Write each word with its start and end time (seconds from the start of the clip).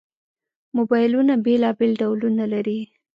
موبایلونه 0.77 1.33
بېلابېل 1.45 1.91
ډولونه 2.01 2.43
لري. 2.53 2.79